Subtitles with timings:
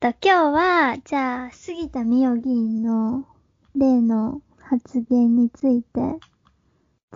[0.00, 3.26] と、今日は、じゃあ、杉田水脈議員の
[3.76, 6.00] 例の発言について、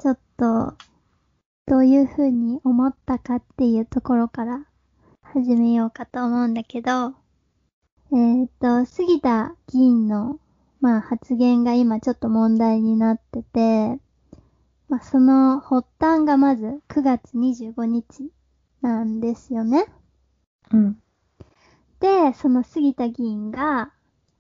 [0.03, 0.75] ちょっと、
[1.65, 4.67] どういうふうに思ったかっていうところから
[5.23, 7.15] 始めようかと思うんだけど、
[8.13, 10.39] えっ、と、杉田議員の、
[10.83, 13.99] まあ、発言が今ちょっと問題になってて、
[14.91, 18.31] まあ、その発端がまず9月25日
[18.83, 19.87] なんですよね。
[20.71, 20.99] うん。
[22.01, 23.93] で、その杉田議員が、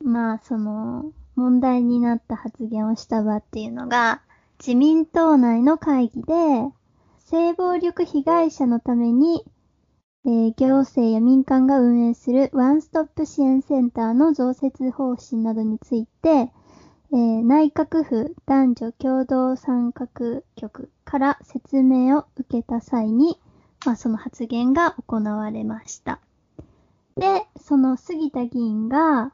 [0.03, 4.23] まあ、その、問題になった発言をした場っていうのが、
[4.59, 6.33] 自民党内の会議で、
[7.19, 9.45] 性暴力被害者のために、
[10.27, 20.09] えー行政や民間が運営するワンストップ支援センターの増設方針などについて、えー内閣府男女共同参画
[20.57, 23.39] 局から説明を受けた際に、
[23.84, 26.21] まあ、その発言が行われました。
[27.17, 29.33] で、その杉田議員が、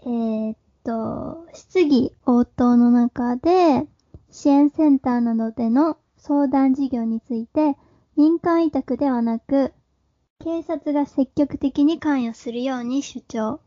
[0.00, 3.86] えーっと、質疑応答の中で、
[4.30, 7.76] 支援センターなどでの相談事業について、
[8.16, 9.72] 民間委託ではなく、
[10.40, 13.60] 警察が積極的に関与するように主張。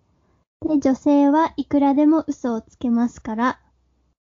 [0.62, 3.60] で、女性はいくらでも嘘をつけますから、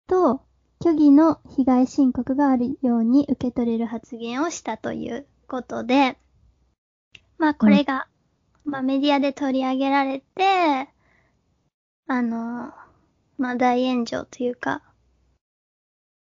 [0.08, 0.42] と、
[0.82, 6.18] 虚偽の被害申告があるように受け取れる発言をしたということで、
[7.38, 8.08] まあこれが、
[8.68, 10.90] まあメディアで取り上げられて、
[12.06, 12.74] あの、
[13.38, 14.84] まあ大炎上というか、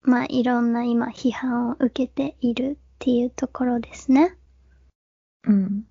[0.02, 4.36] まあいろんな今批判を受けているっていうところですね。
[5.44, 5.84] うん。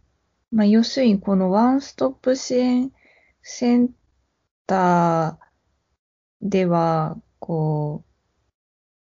[0.52, 2.92] まあ、要するに、このワンストップ支援
[3.42, 3.90] セン
[4.68, 8.04] ターでは、こ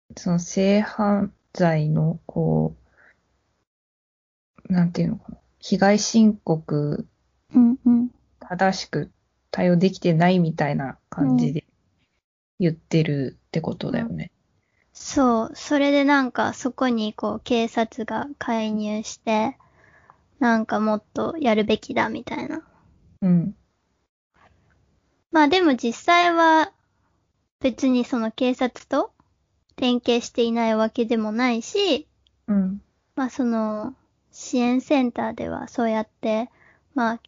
[0.08, 2.74] う、その性犯罪の、こ
[4.68, 7.06] う、なんていうのかな、被害申告
[7.56, 8.10] うんうん。
[8.40, 9.10] 正しく
[9.50, 11.64] 対応できてないみたいな感じで
[12.60, 14.30] 言ってるってことだよね。
[14.92, 15.52] そう。
[15.54, 19.56] それでなんかそこにこう警察が介入して、
[20.38, 22.62] なんかもっとやるべきだみたいな。
[23.22, 23.56] うん。
[25.32, 26.72] まあでも実際は
[27.60, 29.12] 別にその警察と
[29.76, 32.06] 連携していないわけでもないし、
[32.46, 32.82] うん。
[33.16, 33.94] まあその
[34.30, 36.50] 支援センターではそうやって、
[36.94, 37.20] まあ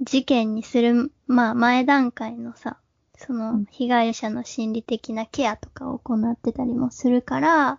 [0.00, 2.78] 事件にする、まあ前段階のさ、
[3.16, 7.78] その被害者の心理的なケアとかを行ってたりもするから、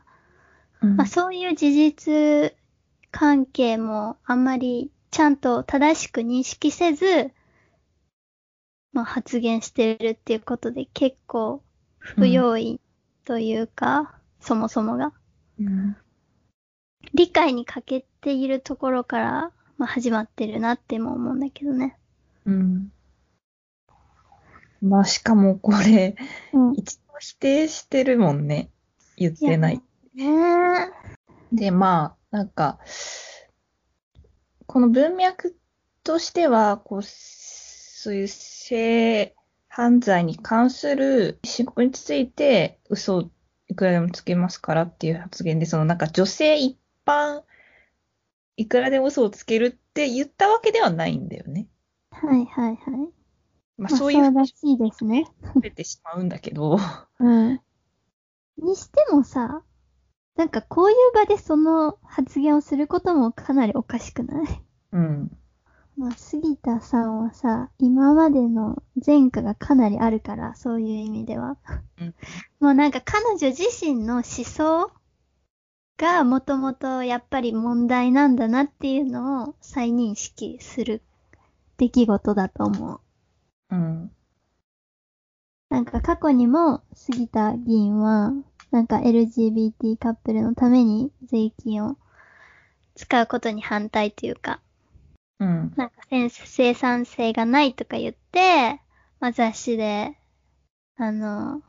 [0.81, 2.53] うんまあそういう事実
[3.11, 7.31] 関係もあんまりちゃんと正しく認識せず、
[8.91, 11.63] まあ発言してるっていうことで結構
[11.97, 12.79] 不用意
[13.25, 15.13] というか、そもそもが。
[15.59, 15.97] うん
[17.13, 21.97] 理解に欠けているところから、まあ、始まってるなっても思うんだけどね。
[22.45, 22.91] うん。
[24.81, 26.15] まあ、しかもこれ、
[26.53, 26.73] うん。
[26.73, 28.69] 一度否定してるもんね。
[29.15, 29.81] 言ってない。
[30.13, 31.55] ねえ。
[31.55, 32.79] で、まあ、なんか、
[34.65, 35.55] この文脈
[36.03, 39.33] としては、こう、そういう性
[39.69, 43.31] 犯罪に関する申告について嘘を
[43.69, 47.43] いくらでもつけますからっていう発言で、そのなんか女性一般
[48.57, 51.67] いくらでも嘘をつけるって言ったわけではないんだよね。
[52.27, 53.13] はいはいはい。
[53.77, 55.25] ままあそういうふうにですね。
[55.43, 56.77] 聞こえてしまうんだけど、
[57.19, 57.61] うん。
[58.57, 59.63] にしてもさ、
[60.35, 64.61] なんかこういう場でその発言をすることもかなりおかしくない？
[64.91, 65.37] うん。
[65.95, 71.57] まあ、杉田さんはさ、今までの前科がかなりあるから、そういう意味では。
[71.99, 72.15] うん
[72.59, 74.91] もうなんか彼女自身の思想
[75.97, 81.01] がもともとやっぱり問題なんだなっていうのを再認識する
[81.77, 82.99] 出来事だと思う。
[83.71, 84.11] うん。
[85.69, 88.31] なんか過去にも杉田議員は、
[88.71, 91.97] なんか LGBT カップルのために税金を
[92.95, 94.59] 使うことに反対というか、
[95.39, 95.73] うん。
[95.75, 98.79] なんか生産性がないとか言って、
[99.19, 100.17] まあ、雑誌で、
[100.95, 101.61] あの、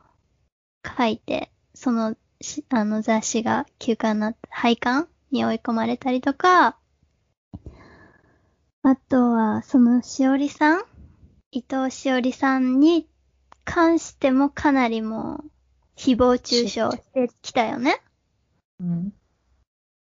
[0.97, 6.77] 書いて、その、しあの雑誌が休刊な廃刊に追い込まれたりとか、
[8.87, 10.83] あとは、そのしおりさん？
[11.49, 13.09] 伊藤しおりさんに
[13.63, 15.51] 関してもかなりもう、
[15.97, 17.99] 誹謗中傷してきたよね。
[18.79, 19.11] うん。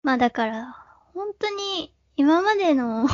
[0.01, 0.75] まあだから、
[1.13, 3.07] 本当に今までの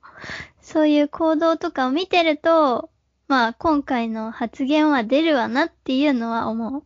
[0.60, 2.90] そういう行動とかを見てると、
[3.26, 6.84] まあ今回の発言は出るわなっていうのは思う。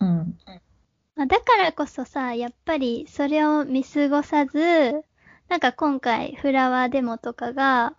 [0.00, 0.38] うん。
[1.16, 5.04] まあ、だからこそさ、やっぱりそれを見過ごさず、
[5.48, 7.94] なんか今回フラワーデモとかが、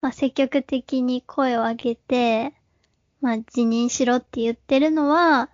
[0.00, 2.54] まあ、積極的に声を上げて、
[3.20, 5.50] まあ、辞任しろって言ってるのは、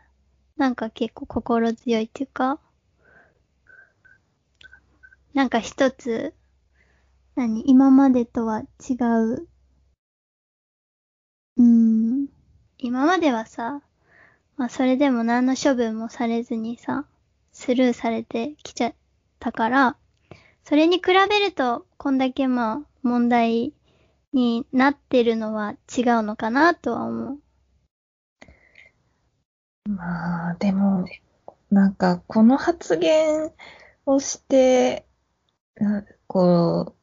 [0.56, 2.58] なんか結構心強いっていうか、
[5.34, 6.34] なんか一つ、
[7.34, 9.48] 何今までとは違う。
[11.56, 12.26] うん。
[12.78, 13.80] 今まではさ、
[14.56, 17.06] まあそれでも何の処分もされずにさ、
[17.52, 18.94] スルーされてきちゃっ
[19.38, 19.96] たから、
[20.64, 23.73] それに比べると、こんだけまあ問題
[24.32, 27.38] になってるのは違うのかなとは思う。
[29.88, 31.05] まあ、でも、
[31.70, 33.50] なんか、この発言
[34.06, 35.06] をして、
[35.75, 36.94] なこ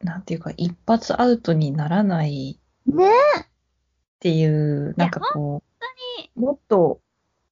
[0.00, 3.10] う、なんていうか、一発アウトにならないね
[3.40, 3.46] っ
[4.18, 5.62] ていう、なんかこ
[6.36, 7.00] う、もっと、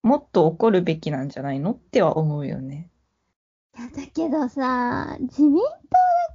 [0.02, 2.88] もっと怒るべきなんじゃないのっては思うよね。
[3.80, 5.64] いや、だけどさ、自民党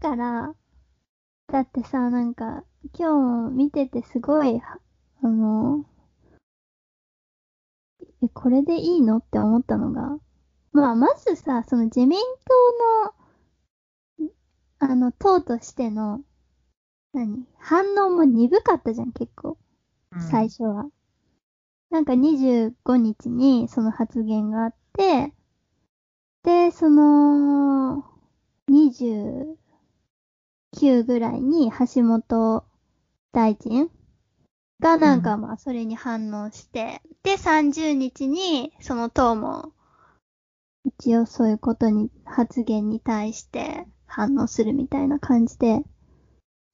[0.01, 0.55] だから、
[1.47, 2.63] だってさ、なんか、
[2.97, 4.79] 今日見ててすごい、は
[5.21, 5.85] あの、
[8.23, 10.17] え、これでいいのって思ったのが、
[10.71, 12.19] まあ、まずさ、その自民
[14.19, 14.31] 党の、
[14.79, 16.21] あの、党としての、
[17.13, 19.59] 何反応も鈍かったじゃん、結構。
[20.31, 20.89] 最初は。
[21.91, 25.31] なんか25日にその発言があって、
[26.45, 28.05] で、その、
[28.69, 29.57] 29
[31.03, 32.63] ぐらいに橋本
[33.31, 33.89] 大臣
[34.79, 39.73] がなんかまあそれに反応して、で、30日にその党も
[40.85, 45.81] 一応そういうことに、発言に対して反応するみたいな感じで、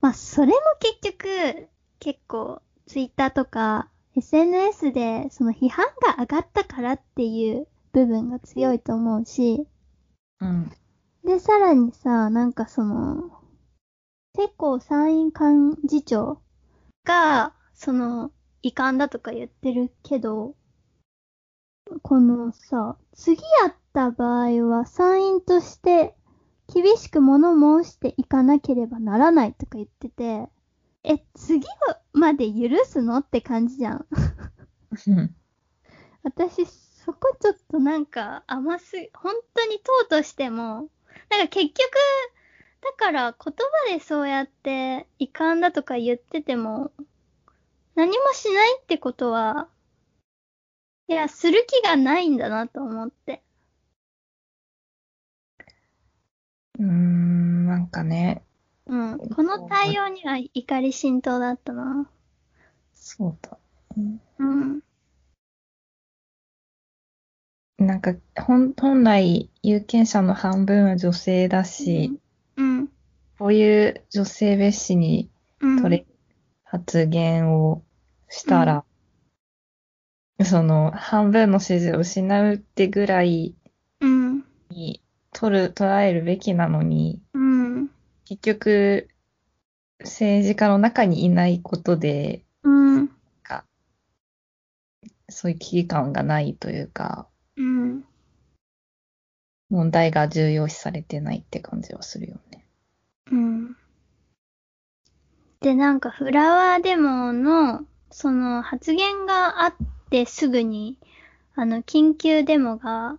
[0.02, 1.70] まあそれも結局
[2.00, 9.68] 結構ツイッターとか SNS でその批判が上がったからっていう部分が強いと思うし、
[10.40, 10.72] うん。
[11.24, 13.42] で、さらにさ、なんかその、
[14.34, 16.42] 結構参院幹事長
[17.04, 18.32] が、その、
[18.64, 20.56] 遺憾だとか言ってるけど、
[22.02, 26.16] このさ、次やった場合は参院として
[26.74, 30.50] 厳しく物申していかなければならないとか言ってて、
[31.04, 31.66] え、次
[32.14, 33.18] まで許すの？
[33.18, 34.06] って感じじゃん。
[35.08, 35.36] うん
[36.24, 36.66] 私、
[37.06, 40.90] そこちょっとなんか甘すぎ、本当に党としても、
[41.30, 41.76] なんか結局、
[42.82, 43.54] だから言
[43.90, 46.92] 葉でそうやって遺憾だとか言ってても、
[47.96, 49.68] 何もしないってことは、
[51.08, 53.44] いや、する気がないんだなと思って。
[56.80, 58.44] うーん、なんかね、
[58.86, 59.20] うん。
[59.30, 62.10] この対応には怒り浸透だったな。
[62.94, 63.58] そうだ。
[63.98, 64.82] うんうん。
[67.82, 72.20] なんか、本、本来、有権者の半分は女性だし、
[72.56, 72.88] うん。
[73.40, 75.32] こういう女性蔑視に
[75.62, 75.82] うん。
[75.82, 76.06] 取れ、
[76.64, 77.84] 発言を
[78.30, 78.86] したら、
[80.44, 83.56] その、半分の支持を失うってぐらい。
[84.70, 85.02] に
[85.34, 87.90] 取る、捉えるべきなのに、うん。
[88.26, 89.08] 結局、
[90.02, 93.12] 政治家の中にいないことで、うん。
[95.32, 97.28] そういう危機感がないというか、
[99.72, 102.66] 問題が重要視されてないって感じはするよね。
[103.32, 103.78] うん。
[105.62, 109.74] で、なんかフラワーデモの、その発言があっ
[110.10, 110.98] てすぐに、
[111.56, 113.18] あの、緊急デモが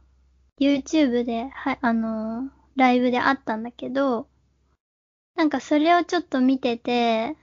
[0.60, 4.28] YouTube で、は、あの、ライブであったんだけど、
[5.34, 7.34] なんかそれをちょっと見てて、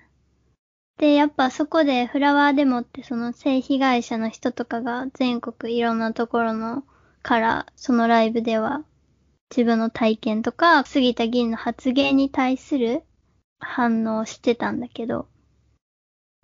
[0.97, 6.83] で、やっぱそこでフラワーデモってその性被害者の人とかが全国いろんなところの
[7.23, 8.83] から、そのライブでは
[9.49, 13.03] 自分の体験とか、杉田議員の発言に対する
[13.59, 15.27] 反応してたんだけど、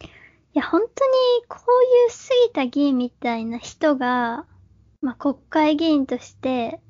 [0.01, 0.07] い
[0.53, 4.45] や、本当にこういう杉田議員みたいな人が、
[5.01, 6.81] まあ、国会議員として、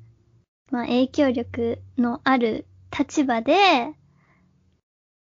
[0.70, 3.92] まあ、影響力のある立場で、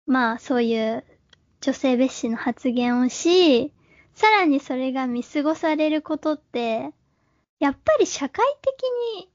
[0.08, 1.03] まあ、そういう
[1.62, 3.74] 女性蔑視の発言をし、
[4.15, 6.91] さらにそれが見過ごされることって、
[7.60, 8.84] やっぱり社会的
[9.17, 9.29] に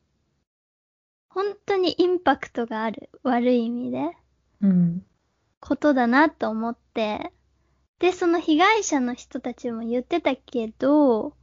[1.35, 4.17] 本当にインパクトがある、悪い意味で、
[4.63, 5.05] うん。
[5.59, 7.33] ことだなと思って、
[7.99, 11.37] で、その被害者の人たちも言ってたけど、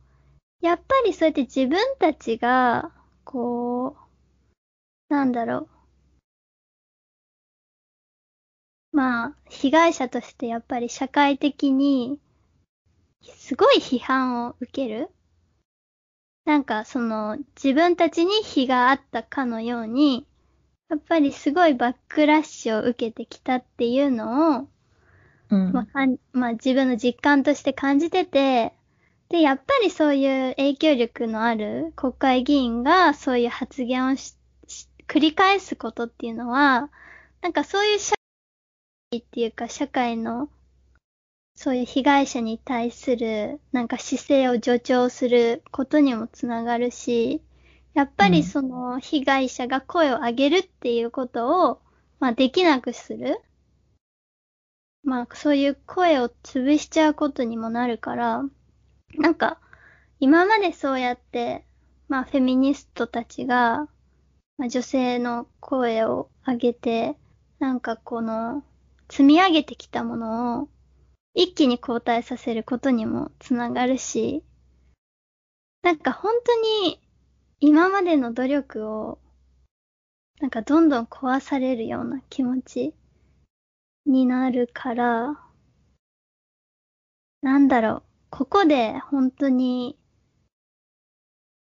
[0.62, 2.94] やっぱりそうやって自分たちが、
[3.26, 3.98] こ
[5.10, 5.68] う、なんだろ
[8.94, 8.96] う。
[8.96, 12.18] まあ、被害者としてやっぱり社会的に、
[13.22, 15.10] すごい批判を受ける。
[16.46, 20.28] なんかその自分たちに非があったかのように、
[20.90, 24.68] やっぱりすごいバックラッシュを受けてきたっていうのを、
[25.50, 25.72] うん。
[25.74, 28.74] まあ、かん、まあ自分の実感として感じてて、
[29.30, 34.36] で、やっぱりそういう影響力のある国会議員がそういう発言をし、
[34.68, 36.90] し繰り返すことっていうのは、
[37.42, 38.16] なんかそういう社
[39.12, 40.50] 会っていうか社会の
[41.64, 47.40] そういう被害者に対するなんか姿勢を助長することにもつながるし、
[47.94, 51.80] やっぱりその被害者が声を上げるっていうことを、
[52.20, 53.40] まあできなくする。
[55.04, 58.44] まあそういう声を潰しちゃうことにもなるから、
[59.20, 59.60] なんか
[60.20, 61.64] 今までそうやって、
[62.08, 63.88] まあフェミニストたちが、
[64.58, 67.18] まあ、女性の声を上げて、
[67.60, 68.64] なんかこの
[69.12, 70.70] 積み上げてきたものを
[71.34, 74.44] 一気に後退させることにもつながるし、
[75.82, 77.00] なんか本当に
[77.60, 79.20] 今までの努力を
[80.40, 82.94] なんかどんどん壊されるような気持ち
[84.06, 85.40] になるから、
[87.42, 89.98] なんだろう、ここで本当に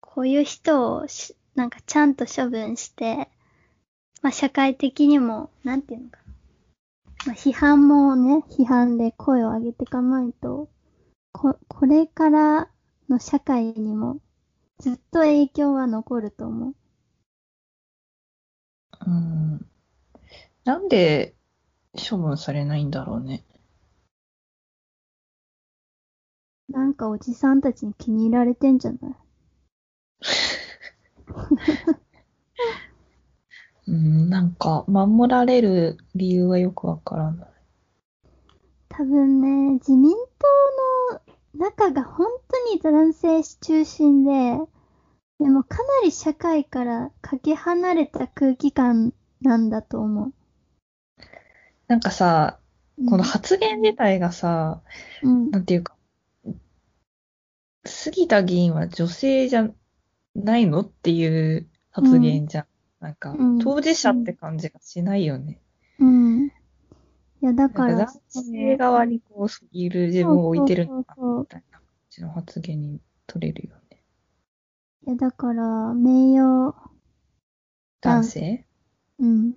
[0.00, 1.07] こういう人を
[1.55, 3.29] なんかちゃんと処分して、
[4.23, 6.20] まあ社会的にも、なんていうのか。
[7.25, 10.69] まあ批判もね、批判で声を上げていかないと、
[11.33, 12.71] こ、これから
[13.09, 14.21] の社会にも
[14.79, 16.75] ずっと影響は残ると思う。
[19.07, 19.67] うん。
[20.65, 21.35] なんで
[21.95, 23.45] 処分されないんだろうね。
[26.71, 29.15] なんかおじさんたちに気に入られてんじゃない？
[33.91, 37.49] うん、なんか、守られる理由はよくわからない。
[38.89, 41.19] 多分ね、自民党
[41.59, 44.59] の中が本当に男性中心で、
[45.41, 50.35] でもかなり社会からかけ離れた空気感なんだと思う。
[51.89, 52.59] なんかさ、
[52.99, 54.83] うんこの発言自体がさ、
[55.23, 55.51] うん。
[55.51, 55.97] なんていうか、
[57.87, 59.71] 杉田議員は女性じゃ
[60.35, 62.67] ないのっていう発言じゃん。
[63.00, 65.59] なんかうん、当事者って感じがしないよね。
[65.99, 66.47] うん。
[66.47, 66.50] い
[67.40, 74.02] や、だか、から男性側にこういる自分を置いてるのかみたいな感じの発言に取れるよね。
[75.07, 76.75] いや、だから、名誉、
[78.02, 78.66] 男性？
[79.19, 79.54] うん。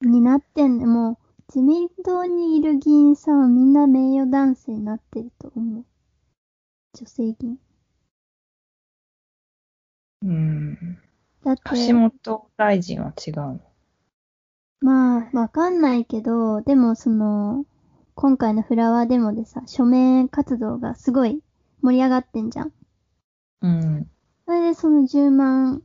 [0.00, 0.86] になってんね。
[0.86, 5.84] もう、自民党にいる議員さんはみんな名誉男性になってると思う。
[6.94, 7.58] 女性議員。
[10.22, 10.98] うん。
[11.44, 13.60] だって、橋本大臣は違うの？
[14.80, 17.64] まあ、わかんないけど、でもその、
[18.14, 21.40] 今回のフラワーデモでさ、署名活動がすごい
[21.82, 22.72] 盛り上がってんじゃん。
[23.62, 24.06] うん。
[24.46, 25.82] それでその10万、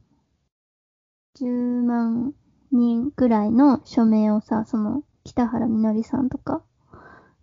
[1.39, 2.33] 10万
[2.71, 6.61] 人ぐらいの署名をさ、その北原みのりさんとか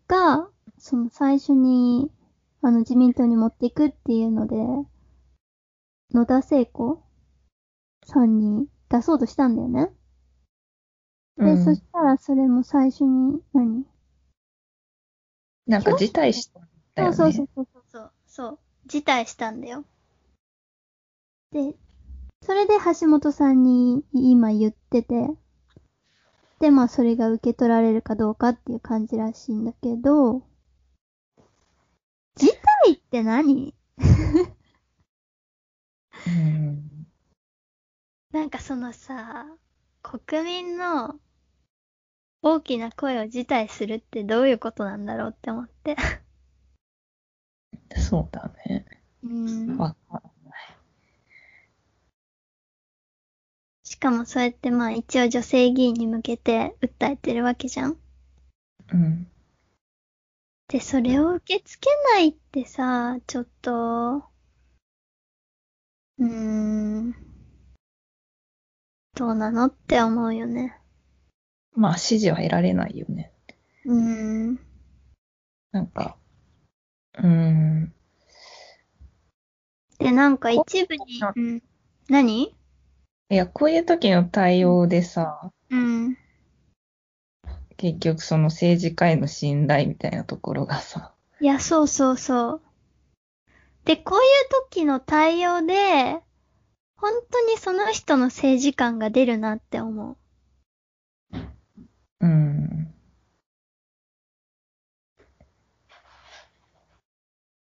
[0.09, 2.11] が、その最初に、
[2.63, 4.57] あの自民党に持っていくっていうので、
[6.13, 7.03] 野田聖子
[8.07, 9.91] さんに出そうとしたんだよね。
[11.37, 13.85] で、うんそしたらそれも最初に何、
[15.67, 17.17] なんか辞退したんだよね。
[17.17, 18.13] そうそうそうそうそう。
[18.27, 18.59] そう。
[18.87, 19.85] 辞退したんだよ。
[21.53, 21.75] で、
[22.43, 25.29] それで橋本さんに今言ってて、
[26.61, 30.43] で、まあそれが受け取られるかどうかっていう感じらしいんだけど、
[32.37, 32.49] 辞
[32.87, 33.75] 退って何？
[36.27, 36.96] うん。
[38.31, 39.47] なんかそのさ、
[40.03, 41.19] 国民の
[42.43, 45.97] 大きな声を辞退するってどういうことなんだろうって思って。
[47.97, 48.85] そうだね。
[49.25, 49.77] うん。
[49.79, 50.77] わからない。
[53.85, 57.97] しかもそうやってまあ一応女性議員に向けて訴えてるわけじゃん。
[58.93, 59.27] うん。
[60.69, 64.25] で、それを受け付けないってさ、ちょっと、
[66.19, 67.26] うーん、
[69.17, 70.79] どうなのって思うよね。
[71.75, 73.33] まあ、支持は得られないよね。
[73.87, 74.61] うーん。
[75.73, 76.19] なんか、
[77.19, 77.95] うーん。
[79.99, 81.63] で、なんか一部に、うん。
[82.11, 82.55] 何？
[83.31, 86.19] いや、こういう時の対応でさ、うん。
[87.79, 92.61] 結局その政治家への信頼みたいなところがさ、いや、そうそうそう。
[93.87, 94.25] で、こういう
[94.71, 96.21] 時の対応で、
[96.97, 100.17] 本当にその人の政治観が出るなって思う。
[102.21, 102.95] うん。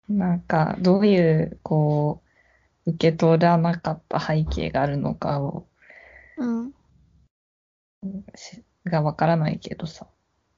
[0.08, 2.22] なんか、どういう、こ
[2.86, 5.66] う、受け取らなかった背景があるのかを、
[6.36, 6.74] うん。
[8.34, 10.06] しがわからないけどさ。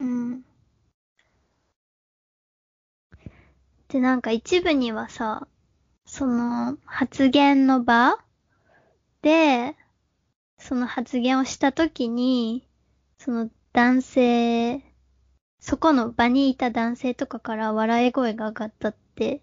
[0.00, 0.42] うん。
[3.88, 5.46] で、なんか一部にはさ、
[6.06, 8.18] その発言の場
[9.24, 9.74] で、
[10.58, 12.68] その発言をしたときに、
[13.16, 14.82] その男性、
[15.60, 19.40] そこの場にいた男性とかから笑い声が上がったって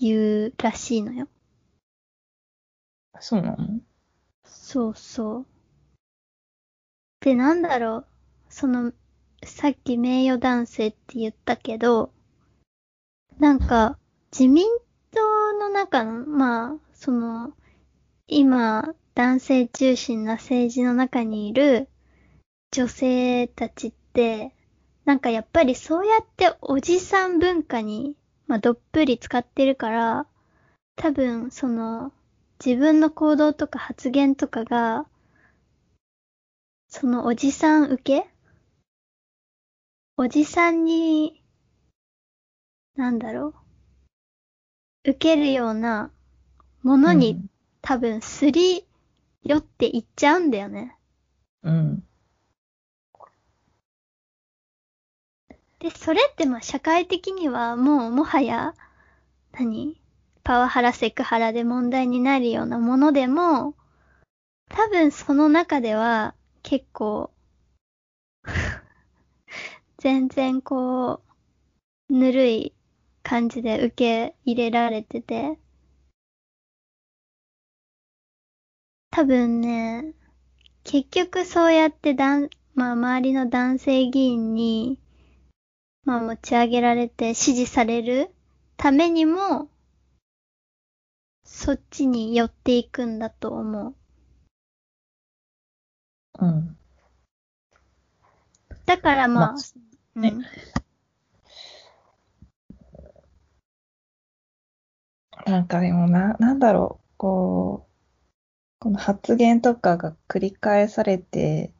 [0.00, 1.28] 言うらしいのよ。
[3.20, 3.80] そうなの？
[4.46, 5.46] そうそう。
[7.20, 8.06] で、なんだろう。
[8.48, 8.94] その、
[9.44, 12.12] さっき名誉男性って言ったけど、
[13.38, 13.98] なんか、
[14.32, 14.66] 自民
[15.10, 17.52] 党の中の、まあ、その、
[18.28, 21.88] 今、男性中心な政治の中にいる
[22.70, 24.54] 女性たちって、
[25.06, 28.14] なんかやっぱりそうやっておじさん文化に、
[28.46, 30.26] まあ、どっぷり使ってるから、
[30.96, 32.12] 多分、その、
[32.64, 35.06] 自分の行動とか発言とかが、
[36.88, 38.28] そのおじさん受け
[40.18, 41.42] おじさんに、
[42.94, 43.54] なんだろ
[45.04, 45.10] う。
[45.10, 46.10] 受けるような
[46.82, 47.48] ものに、
[47.88, 48.84] 多分すり
[49.42, 50.94] 寄っていっちゃうんだよね。
[51.62, 52.04] うん。
[55.78, 58.74] で、それってまあ社会的にはもうもはや、
[59.52, 59.98] 何？
[60.44, 63.74] パワハラセクハラで問題になるようなものでも、
[64.68, 67.30] 多分その中では結構、
[69.96, 71.22] 全然こ
[72.10, 72.74] う、ぬるい
[73.22, 75.58] 感じで受け入れられてて、
[79.18, 80.14] 多分ね、
[80.84, 85.00] 結局そうやってだん、まあ周りの男性議員に、
[86.04, 88.30] まあ持ち上げられて支持される
[88.76, 89.68] ためにも、
[91.42, 93.94] そっちに寄っていくんだと思う。
[96.38, 96.78] うん。
[98.86, 99.58] だからまあ、ま
[100.16, 100.44] あねうん
[105.44, 107.87] なんかでもな、なんだろう、こう、
[108.78, 111.72] この発言とかが繰り返されて、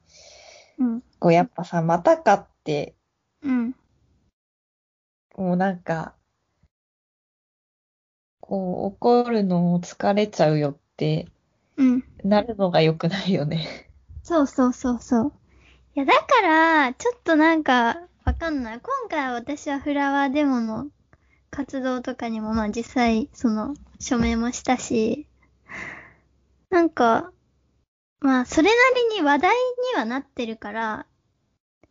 [0.78, 2.94] うん、こうやっぱさ、またかって、
[3.42, 3.74] うん、
[5.36, 6.14] もうなんか、
[8.40, 11.28] こう怒るのも疲れちゃうよって
[11.78, 12.04] うん。
[12.24, 13.88] なるのが良くないよね。
[14.24, 15.32] そうそうそうそう。
[15.94, 18.80] いや、だから、ちょっとなんか、わかんない。
[18.80, 20.88] 今回私はフラワーデモの
[21.50, 25.27] 活動とかにも、まあ実際、その、署名もしたし、
[26.70, 27.32] なんか、
[28.20, 28.74] まあ、それな
[29.14, 29.56] りに話題
[29.94, 31.06] にはなってるから、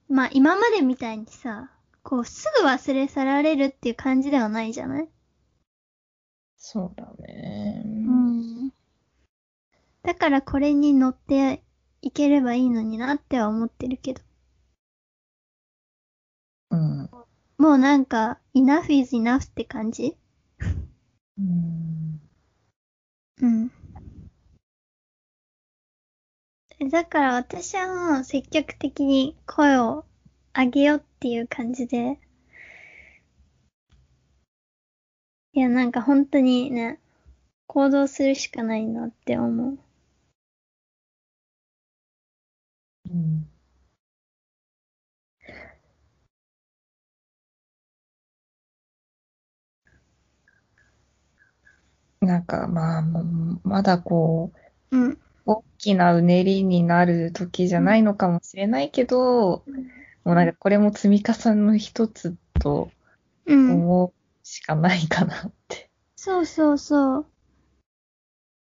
[0.09, 1.71] まあ今までみたいにさ、
[2.03, 5.09] こう、すぐ忘れ去られるっていう感じではないじゃない？
[6.57, 7.83] そうだね。
[7.85, 8.71] うん。
[10.03, 11.63] だからこれに乗って
[12.01, 14.21] いければいいのになっては思ってるけど。
[16.71, 17.09] うん。
[17.57, 20.15] もうなんか、enough is enough って感じ？
[21.37, 22.21] うん。
[23.41, 23.71] うん。
[26.79, 30.05] だから私はもう積極的に声を
[30.55, 32.19] 上げようっていう感じで。
[35.51, 37.01] いや、なんか本当にね、
[37.67, 39.79] 行動するしかないなって思う。
[43.09, 43.47] うん。
[52.21, 53.01] なんかまあ、
[53.63, 54.51] まだこ
[54.91, 55.17] う、うん。
[55.77, 59.63] 大きなうねりになる時じゃないのかもしれないけど、
[60.23, 62.91] もうなんかこれも積み重ねの一つと
[63.45, 63.71] うん。
[63.83, 64.13] 思う
[64.43, 65.89] しかないかなって。
[66.15, 67.25] そうそうそう。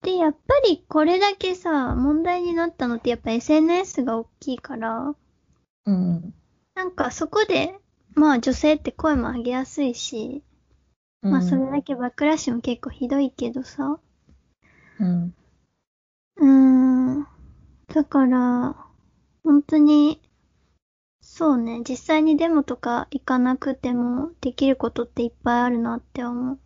[0.04, 5.16] で、やっぱりこれだけさ、問題になったのってやっぱ SNS が大きいから、
[5.86, 6.34] うん。
[6.76, 7.74] なんかそこで、
[8.14, 10.44] まあ女性って声も上げやすいし、
[11.22, 14.00] まあそれだけバックラッシュも結構ひどいけどさ。
[15.00, 15.34] うん。
[16.38, 16.50] うー
[17.22, 17.28] ん。
[17.88, 18.76] だから、
[19.44, 20.22] 本当に、
[21.22, 26.60] そうね、実際にデモとか行かなくてもできることっていっぱいあるなって思う。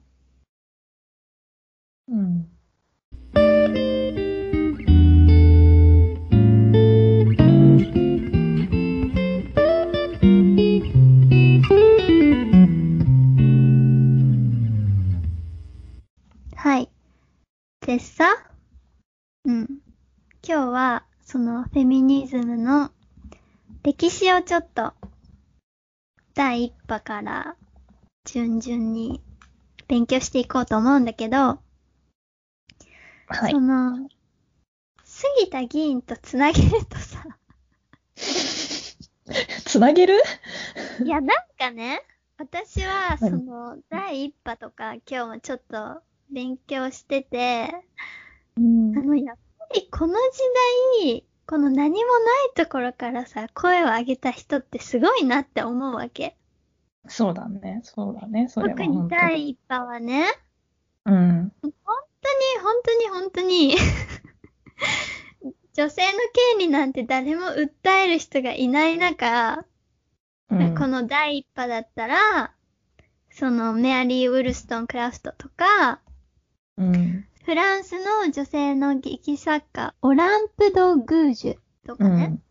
[2.08, 2.50] うん。
[16.56, 16.90] はい。
[17.82, 18.49] でさ、うん。
[20.52, 22.90] 今日は、そのフェミニズムの
[23.84, 24.94] 歴史をちょっと、
[26.34, 27.56] 第一波から
[28.26, 29.22] 順々に
[29.88, 31.60] 勉強していこうと思うんだけど、は
[33.48, 33.52] い。
[33.52, 33.62] そ。
[33.62, 34.10] の、
[35.04, 37.24] 杉田議員とつなげるとさ、
[39.68, 40.16] つなげる？
[41.06, 42.02] いや、なんかね、
[42.40, 47.70] 私は、そ何の、第一波とか、今日もちょっと勉強してて、
[48.58, 48.98] うん。
[48.98, 50.40] あの、やっぱりこの時
[51.04, 56.36] 代、この何もないところからさ、声を上げた人ってすごいなって思うわけ。
[57.08, 59.10] そうだね、そうだね、それは特に。
[59.10, 60.26] 第一波はね、
[61.06, 61.52] うん。
[61.62, 61.74] 本当に、
[62.62, 63.76] 本当に、本当に、
[65.74, 66.10] 女性の
[66.54, 69.66] 権利なんて誰も訴える人がいない中、
[70.52, 72.54] うんこの第一波だったら、
[73.30, 76.02] そのメアリー・ウルストン・クラフトとか、
[76.78, 77.29] うん。
[77.50, 81.58] フランスの女性の劇作家、オランプ・ド・グージュ
[81.88, 82.26] とかね。
[82.26, 82.44] うん。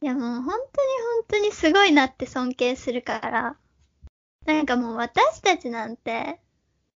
[0.00, 3.56] いやもう本当に本当にすごいなって尊敬するから。
[4.46, 6.38] なんかもう私たちなんて、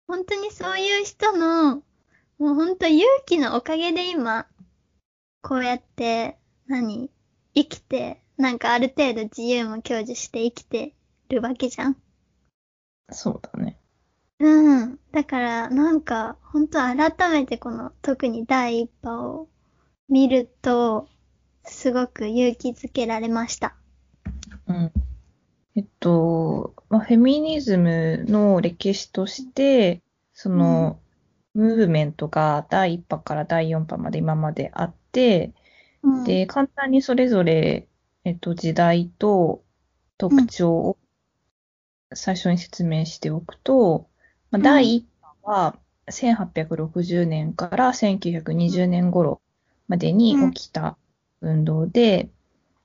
[0.09, 1.83] 本当にそういう人の、も
[2.40, 4.48] う本当勇気のおかげで今、
[5.40, 7.09] こうやって、何
[7.55, 10.92] 生きて、なんかある程度自由も享受して生きて
[11.29, 11.96] るわけじゃん。
[13.12, 13.78] そうだね。
[14.40, 14.98] うん。
[15.12, 19.48] だから、なんか、本当改めてこの、特に第一波を
[20.09, 21.09] 見ると、
[21.64, 23.74] すごく勇気づけられました。
[24.68, 24.92] うん。
[25.74, 31.01] えっと、まあ、フェミニズムの歴史として、その、
[31.55, 35.53] ムーブメントが第1波から第4波まで今まであって、
[36.03, 37.88] うん、で、簡単にそれぞれ、
[38.24, 39.64] えっと、時代と
[40.16, 40.98] 特徴を
[42.14, 44.09] 最初に説明しておくと、
[44.50, 44.62] まあ、うん。
[44.62, 45.06] 第1
[45.44, 45.78] 波は
[46.11, 49.40] 1860年から1920年頃
[49.88, 50.98] までに起きた
[51.40, 52.30] 運動で、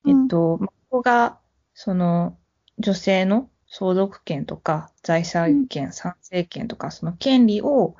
[0.04, 0.12] うん。
[0.24, 1.40] えっと、まあここが、
[1.74, 2.38] その、
[2.80, 7.96] 女性の相続権とか、財産権、参政権とか、その権利を、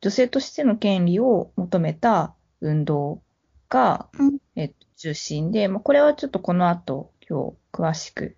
[0.00, 3.22] 女性としての権利を求めた運動
[3.68, 4.38] が、うん。
[4.56, 8.36] えっと、中心で、まあ、これはちょっとこの後、今日詳しく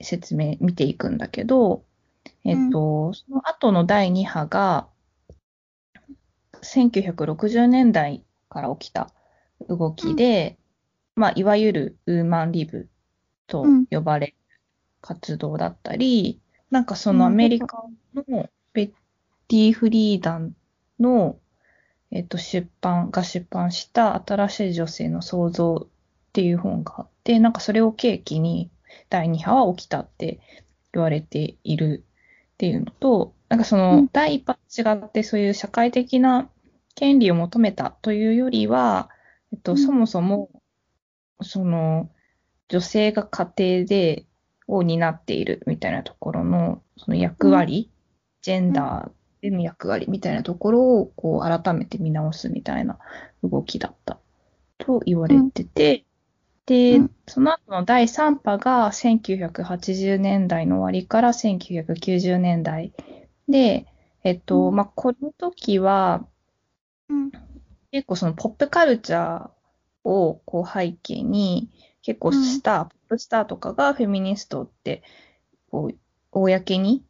[0.00, 1.84] 説明、見ていくんだけど、
[2.44, 4.88] えっと、その後の第2波が、
[6.62, 9.12] 1960年代から起きた
[9.68, 10.58] 動きで、
[11.14, 12.88] まあ、いわゆるウーマンリブ
[13.46, 14.34] と呼ばれる
[15.00, 18.92] 活動だったり、なんかそのアメリカのベッ
[19.48, 20.54] ティ・フリーダン
[21.00, 21.38] の、
[22.10, 25.88] えっと、出版が出版した新しい女性の創造っ
[26.32, 28.70] ていう本があって、なんかそれを契機に
[29.08, 30.40] 第2波は起きたって
[30.92, 32.04] 言われている
[32.58, 34.08] っていうのと、なんかそうのん。
[34.12, 36.50] 第1波と違ってそういう社会的な
[36.96, 39.10] 権利を求めたというよりは、
[39.52, 39.78] えっと、うん。
[39.78, 40.50] そもそも、
[41.40, 42.10] その、
[42.68, 44.26] 女性が家庭で、
[44.66, 47.92] を担っているみたいなところの、その役割、
[48.42, 52.98] ジェンダーでの役割みたいなところを、こう、改めて見直すみたいな
[53.44, 54.18] 動きだった
[54.78, 56.04] と言われてて、
[56.68, 62.92] でうん、その後の第3波が1980年代の終わりから1990年代
[63.48, 63.86] で、
[64.22, 64.76] えっと、うん。
[64.76, 66.26] まあ、この時は、
[67.08, 67.30] うん。
[67.90, 69.50] 結構そのポップカルチャー
[70.04, 71.70] をこう背景に、
[72.02, 75.02] 結構スター、ポップスターとかがフェミニストって、
[75.70, 75.96] こう、
[76.32, 77.02] 公に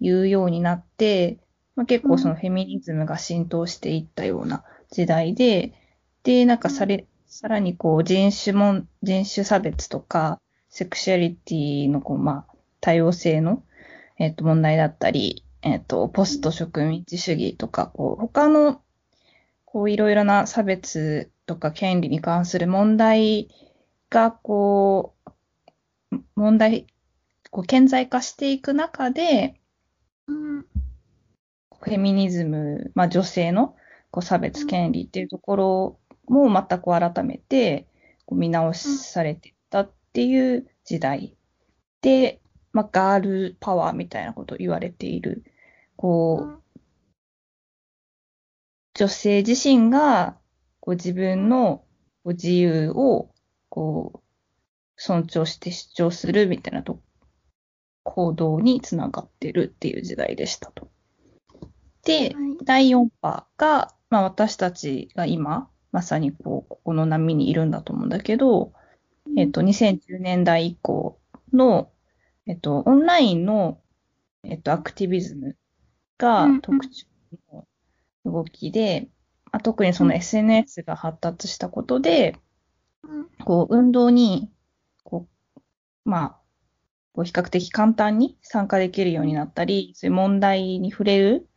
[0.00, 1.38] 言うようになって、
[1.76, 5.74] まあ、結構そのフェミニズムが浸透していったような時代で、
[6.22, 13.62] で、なんかされ、さらにこう人種もん、人種差別とか、セクシュアリティのこう、まあ、多様性の、
[14.18, 18.82] えっと、問題だったり、えっと、ポスト植民地主義とか、こう、他の
[19.64, 23.48] こういろいろな差別とか権利に関する問題
[24.10, 25.14] がこ
[26.12, 26.86] う、問題、
[27.50, 29.58] こう顕在化していく中で、
[30.26, 30.66] うん。
[31.80, 33.74] フェミニズム、まあ女性の
[34.10, 37.86] こう差別権利っていうところもまたこう改めて
[38.26, 41.36] こう見直しされてたっていう時代
[42.00, 42.40] で、
[42.72, 45.44] まあガールパワーみたいなことを言われている、
[45.96, 46.62] こう、
[48.94, 50.36] 女性自身が
[50.80, 51.78] こう自分の
[52.24, 53.30] こう自由を
[53.68, 54.20] こう
[54.96, 57.00] 尊重して主張するみたいなと
[58.02, 60.88] 行動につながってるっていう時代でしたと。
[62.04, 68.72] で、はい第4波が、まあ、私たちが今まさにこうここの波にいるんだと思うんだけど、
[69.36, 71.20] えっと、2010年代以降
[71.52, 71.90] の、
[72.46, 73.80] えっと、オンラインの、
[74.44, 75.56] えっと、アクティビズム
[76.18, 77.06] が特徴
[77.52, 77.66] の
[78.24, 79.08] 動きで、
[79.52, 80.16] まあ、特にそのうん。
[80.16, 82.36] SNS が発達したことで、
[83.04, 83.28] うん。
[83.44, 84.50] こう、運動に、
[85.04, 85.28] こ
[86.06, 86.40] う、まあ、
[87.14, 91.48] こう比較的簡単に参加できるようになったり、そういう問題に触れる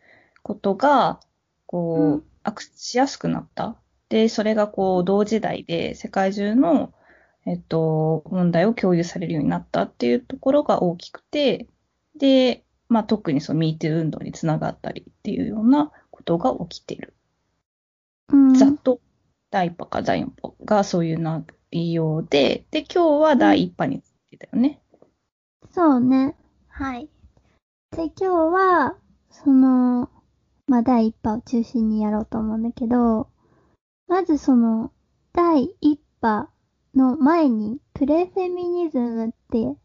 [0.43, 1.21] ことが、
[1.67, 2.23] こうん。
[2.25, 3.81] う、アクセスしやすくなった。
[4.09, 6.93] で、それがこう、同時代で世界中の、
[7.45, 11.67] えっと、問題を共有されるようになったっていうところが大きくて、
[12.17, 17.13] で、まあ特にその MeToo 運動につながったりっていうようなことが起きてる。
[18.29, 18.53] うん。
[18.53, 18.99] ざっと
[19.51, 24.81] 第1波か第4波がそういう内容で、で、今日は第1波についてだよね。
[25.71, 26.35] そうね。
[26.67, 27.09] はい。
[27.91, 28.97] で、今日は、
[29.29, 30.09] その、
[30.67, 33.29] まあ、第一波を中心にやろうと思うんだけど、
[34.07, 34.91] まずその、
[35.33, 36.49] 第一波
[36.95, 39.75] の前に、プレフェミニズムって、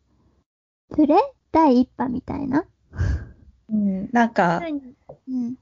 [0.94, 1.16] プレ？
[1.52, 2.64] 第一波みたいな？
[3.70, 4.60] うん、なんか、
[5.28, 5.54] うん。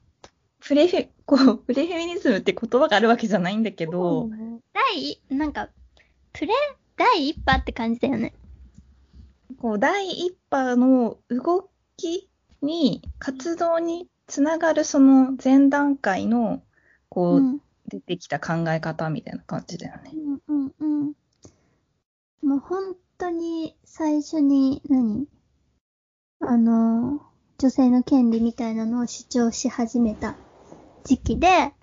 [0.59, 4.29] プレフェ、こう、プレフェミニズムって言葉があるわけじゃないんだけど、
[4.73, 5.69] 第、なんか、
[6.33, 6.53] プレ？
[6.97, 8.33] 第一波って感じだよね。
[9.59, 12.29] こう、第1波の動き
[12.61, 16.61] に、活動につながるその前段階の、
[17.07, 17.61] こう、うん。
[17.89, 20.11] 出てきた考え方みたいな感じだよね。
[20.13, 21.13] うんうんうん。
[22.47, 25.27] もう本当に最初に何？
[26.41, 27.21] あの、
[27.57, 30.35] 女性の権利みたいなのを主張し始めた
[31.03, 31.73] 時期で、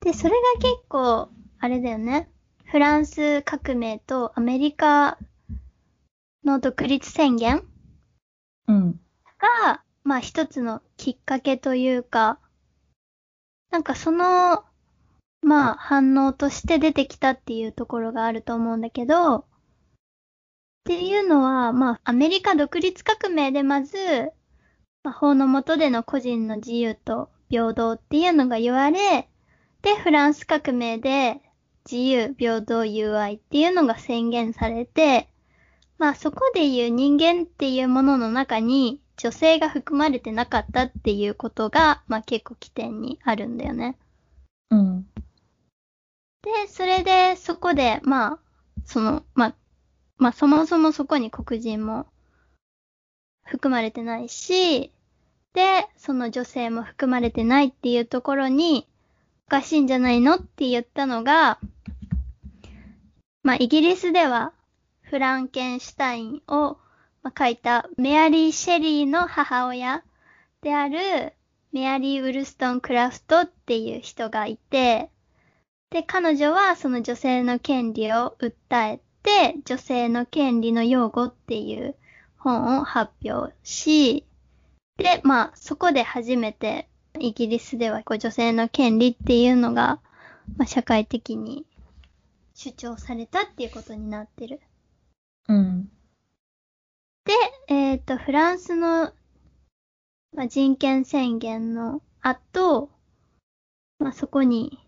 [0.00, 2.28] で、それが結構、あれだよね。
[2.66, 5.16] フランス革命とアメリカ
[6.44, 7.62] の独立宣言
[8.68, 9.00] うん。
[9.64, 12.38] が、まあ一つのきっかけというか、
[13.70, 14.65] なんかその、
[15.46, 19.44] まあ反応として出てきたっていうところがあると思うんだけど、っ
[20.84, 23.96] ていうのは、まあアメリカ独立革命でまず、
[25.04, 29.28] まあ、法の下での個人の自由と平等っていうのが言われ、
[29.82, 31.40] で、フランス革命で
[31.88, 35.28] 自由、平等、友愛っていうのが宣言されて、
[35.96, 43.96] まあそこで言う人間っていうものの中に女性が含まれてなかったっていうことが、まあ結構起点にあるんだよね。
[44.70, 45.06] うん。
[46.46, 48.38] で、それでそこで、まあ、
[48.84, 49.54] その、まあ、
[50.16, 52.06] まあそもそもそこに黒人も
[53.44, 54.92] 含まれてないし、
[55.54, 58.86] で、その女性も含まれてないっていうところに、
[59.48, 61.58] おかしいんじゃないのって言ったのが、
[63.42, 64.52] まあイギリスでは
[65.02, 66.78] フランケンシュタインを、
[67.36, 70.04] 書いたメアリー・シェリーの母親
[70.62, 71.32] である
[71.72, 75.10] メアリー・ウルストン・クラフトっていう人がいて、
[75.90, 81.96] で、彼女はその女性の権利を訴えて、女性の権利の擁護っていう
[82.38, 84.24] 本を発表し、
[84.96, 90.00] で、まあ、そこで初めてイギリスではこう女性の権利っていうのが、
[90.56, 91.66] まあ、社会的に
[92.54, 94.60] 主張されたっていうことになってる。
[95.48, 95.90] うん。
[97.24, 97.32] で、
[97.68, 99.12] えっ、と、フランスの、
[100.32, 102.90] まあ、人権宣言の後、
[103.98, 104.85] まあ、そこに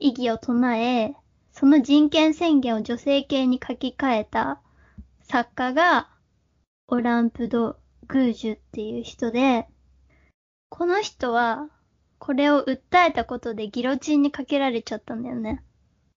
[0.00, 1.14] 異議を唱え、
[1.52, 4.60] その人権宣言を女性系に書き換えた
[5.22, 6.08] 作家が、
[6.88, 7.76] オランプド・
[8.08, 9.68] グージュっていう人で、
[10.70, 11.68] この人は、
[12.18, 15.62] これを訴えたことでギロチンにかけられちゃったんだよね。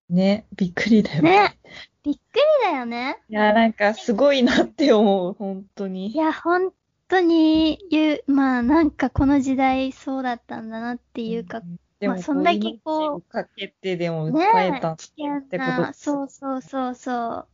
[0.10, 1.58] ね、びっくりだよね。
[2.04, 3.22] びっくりだよね。
[3.30, 6.08] いや、なんかすごいなって思う、本当に。
[6.08, 6.72] いや、本
[7.10, 11.62] 当に言う、まあなんかこの時代そうだったんだなっていうか、
[11.99, 17.47] でも、まあそんだけこうかけてでもね訴えたってことな、そうそうそうそう。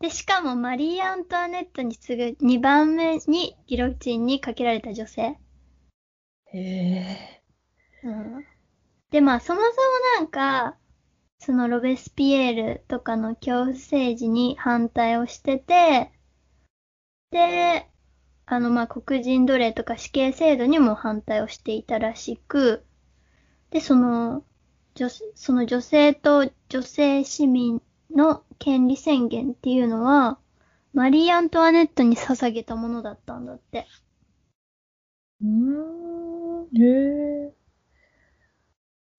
[0.00, 5.38] で、しかもマリー・アントワネットに次ぐ2番目にギロチンにかけられた女性。
[6.52, 7.42] へえ。
[8.04, 8.44] うん。
[9.10, 9.72] で、まあそもそも
[10.20, 10.76] なんか、
[11.38, 16.10] そのロベスピエールとかの恐怖政治に反対をしてて、
[17.30, 17.86] で、
[18.46, 22.86] あのまあ黒人奴隷とか死刑制度にも反対をしていたらしく、
[23.74, 24.42] で、その、
[24.94, 30.38] 女その女性と女性市民の権利宣言っていうのは、
[30.94, 33.86] マリー・アントワネットに捧げたものだったんだって。
[35.40, 36.82] うーん。
[36.82, 37.54] へえ。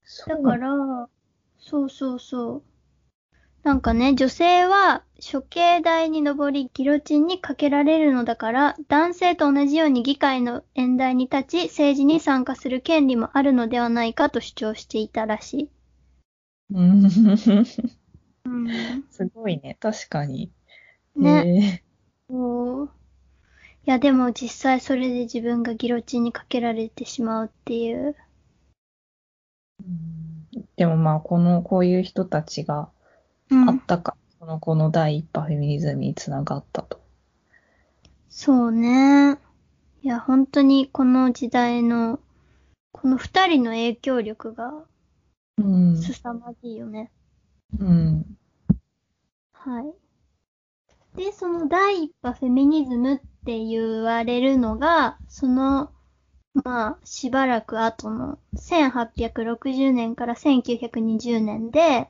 [0.06, 1.10] そうだから、
[1.58, 2.64] そうそうそう。
[3.66, 15.70] なんかね、女性は処刑台に上りギロチンにかけられるのだから、男性と同じように議会の演台に立ち、政治に参加する権利もあるのではないかと主張していたらしい。
[16.76, 17.06] うん
[18.46, 18.70] うん。
[19.10, 20.52] すごいね、確かに。
[21.16, 21.64] ね。
[21.64, 21.84] へ
[22.30, 22.92] そう。
[23.88, 28.16] いや、でも実際それで自分がギロチンにかけられてしまうっていう。
[30.56, 32.95] えでもまあ、この、こういう人たちがうん
[33.52, 37.02] あったか、この、この第一波フェミニズムにつながったと。
[38.30, 39.40] そうね。
[40.02, 42.20] いや、本当にこの時代の、
[42.92, 44.86] この二人の影響力が
[45.58, 45.98] うん。
[45.98, 47.12] 凄まじいよね。
[47.80, 48.38] うん。
[49.54, 49.94] はい。
[51.18, 55.92] で、その第一波フェミニズムっって言われるのが、その、
[56.56, 62.10] まあ、しばらく後の1860年から1920年で、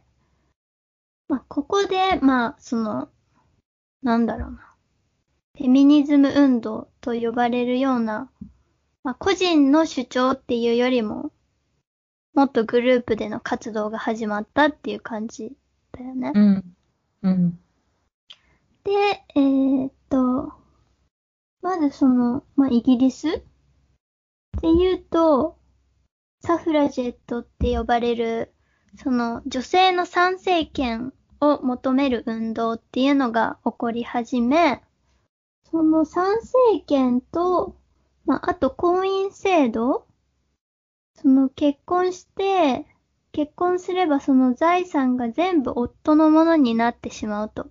[1.27, 3.09] まあ、ここで、まあ、その、
[4.03, 4.75] なんだろうな。
[5.57, 8.29] フェミニズム運動と呼ばれるような、
[9.03, 11.31] まあ、個人の主張っていうよりも、
[12.33, 15.53] もっとグループでの活動が始まったっていう感じ
[15.93, 16.31] だよね。
[16.35, 16.75] うん。
[17.21, 17.59] うん。
[18.83, 18.91] で、
[19.35, 20.53] えーっと、
[21.61, 23.29] まずその、まあ、イギリス？
[23.29, 23.41] っ
[24.61, 25.57] ていうと、
[26.41, 28.53] サフラジェットって呼ばれる、
[28.97, 34.81] その女性の参政権を求める運動っていうのが起こり始め、
[35.69, 37.75] その参政権と、
[38.25, 40.05] まあ、あと婚姻制度
[41.15, 42.85] その結婚して、
[43.31, 47.67] 結婚すればその財産が全部夫のものになってしまうと。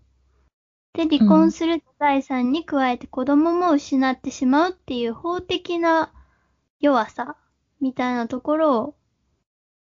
[0.95, 6.13] で、離婚する財産に加えて子供も失ってしまうっていう法的な
[6.81, 7.37] 弱さ
[7.81, 8.95] みたいなところを、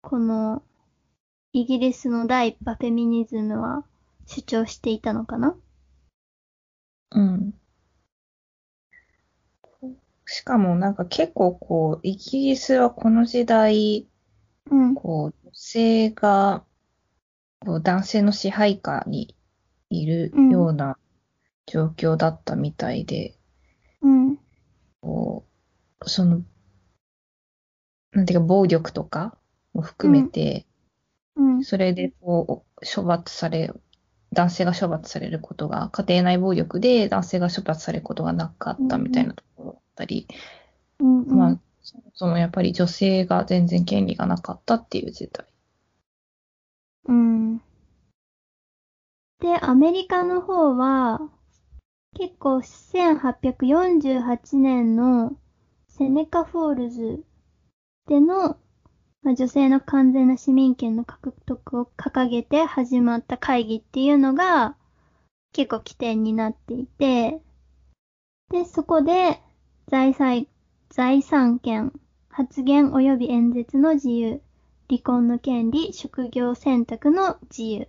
[0.01, 0.61] この
[1.57, 3.85] イギリスの第一波フェミニズムは
[4.25, 5.55] 主張していたのかな？
[7.11, 7.53] うん。
[10.25, 14.05] しかもなんか結構こう、イギリスはこの時代、
[14.69, 14.95] うん。
[14.95, 16.65] こう、女性が、
[17.61, 19.33] こう、男性の支配下に
[19.89, 20.97] いるような
[21.67, 23.37] 状況だったみたいで、
[24.01, 24.37] うん。
[24.99, 25.45] こ
[26.01, 26.41] う、その、
[28.11, 29.37] なんていうか、暴力とか
[29.71, 30.65] も含めて、
[31.35, 31.63] うん。
[31.63, 33.71] それでこう、処罰され、
[34.33, 40.27] 男性が処罰されることが、家庭内暴力で男性が処罰されることがなかったみたいなところだったり、
[40.99, 41.21] うん。
[41.23, 41.37] うん。
[41.37, 45.45] まあ、そもそもやっぱり女性が全然権利がなかったっていう時代。
[47.07, 47.57] うん。
[49.39, 51.19] で、アメリカの方は、
[52.17, 55.37] 結構1848年の
[55.89, 57.23] セネカフォールズ
[58.07, 58.57] での、
[59.25, 64.75] まあ、女性の完全な市民権の獲得を掲げて始まった会議っていうのが
[65.51, 67.41] 結構起点になっていて、
[68.51, 69.41] で、そこで
[69.87, 70.45] 財産、
[70.89, 71.91] 財産権、
[72.29, 74.43] 発言及び演説の自由、
[74.87, 77.87] 離婚の権利、職業選択の自由、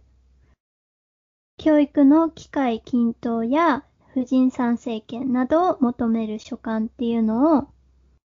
[1.59, 7.69] 教育の機会均等や婦人参政権などを求める書簡っていうのを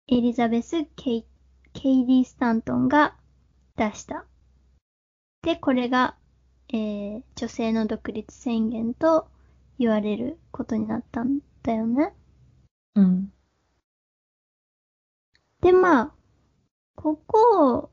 [0.09, 1.27] エリザベス・ケイ
[1.77, 3.15] ケイディ・スタントンが
[3.77, 4.25] 出した。
[5.43, 6.17] で、これが、
[6.71, 9.29] えー女性の独立宣言と
[9.79, 12.15] 言われることになったんだよね。
[12.95, 13.31] うん。
[15.61, 16.13] で、まあ、
[16.95, 17.91] ここ、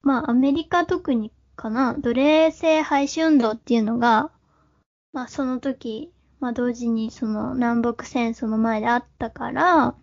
[0.00, 4.32] まあ、アメリカ特にかな、奴隷制廃止運動っていうのが、
[5.12, 9.94] まあ、その時、まあ、同時にその南北戦争の前であったから、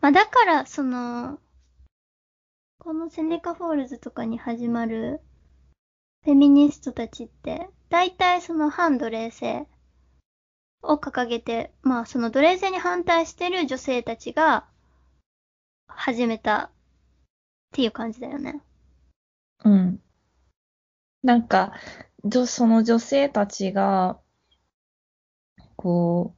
[0.00, 1.40] まあ、だから、その、
[2.80, 5.20] このセネカフォールズとかに始まる
[6.24, 9.66] フェミニストたちって、大体その反奴隷制
[10.82, 14.66] を掲げて、まあその奴隷制に反対してる女性たちが
[15.88, 16.70] 始めたっ
[17.72, 18.62] ていう感じだよね。
[19.62, 20.00] うん。
[21.22, 21.74] なんか、
[22.46, 24.18] その女性たちが、
[25.76, 26.34] こ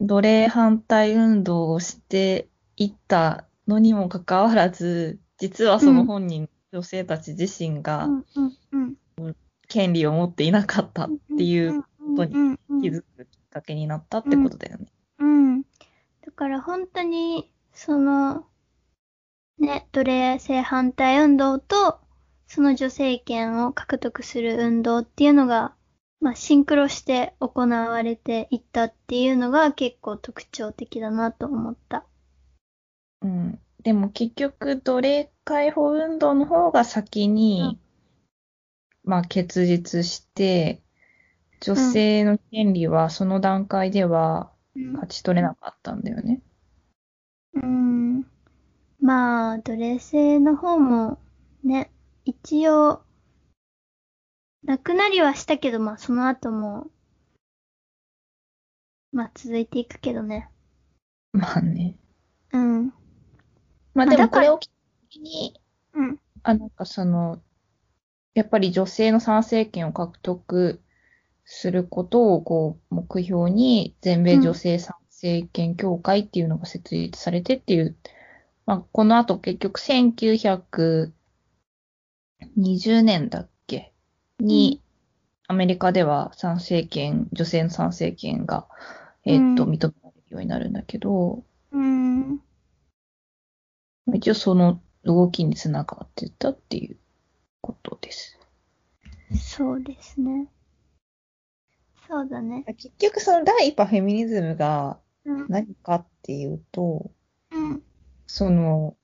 [0.00, 8.08] う、奴隷反対運動をしていったのにもかかわらず、実はその本人、女性たち自身が。
[9.68, 14.86] 権利を持っていなかったっていうことに気づくきっかけになったってことだよね。
[15.18, 15.62] うん。
[15.62, 15.66] だ
[16.34, 18.46] から本当に、その、
[19.58, 22.00] ね、奴隷制反対運動と、
[22.46, 25.74] その女性権を獲得する運動っていうのが、
[26.20, 32.04] まあ、シンクロして行われていったっていうのが結構特徴的だなと思った。
[33.22, 33.58] うん。
[33.84, 37.78] でも結局、奴隷解放運動の方が先に、
[39.04, 40.82] まあ結実して、
[41.60, 46.40] 女性の権利はその段階ではうん勝ち取れなかったんだよね。
[47.54, 48.26] うん。
[49.00, 51.18] まあ、奴隷制の方も、
[51.62, 51.92] ね、
[52.24, 53.02] 一応、
[54.64, 56.90] なくなりはしたけど、まあ、その後も、
[59.12, 60.50] まあ、続いていくけどね。
[61.32, 61.96] まあね。
[62.52, 62.92] うん。
[63.94, 64.74] まあまあでもこれをきっか
[65.10, 65.60] けに、
[65.94, 66.20] うん。
[66.42, 67.42] あ、なんかその、
[68.34, 70.82] やっぱり女性の参政権を獲得
[71.44, 77.96] することをこう目標に全米女性参政権協会っていうのが設立されてっていう、
[78.66, 81.12] まあこの後結局1920
[83.02, 83.92] 年だっけ
[84.40, 84.82] に、
[85.46, 88.66] アメリカでは参政権、女性の参政権が、
[89.24, 92.43] えっと、うん認められるようになるんだけど、うん。
[94.12, 96.96] 一応その動きにつながってたっていう
[97.60, 98.38] ことです。
[99.34, 100.48] そうですね。
[102.06, 102.64] そうだね。
[102.76, 105.46] 結局その第一波フェミニズムがうん。
[105.48, 107.10] 何かっていうと、
[107.50, 107.82] うん。
[108.26, 108.94] その、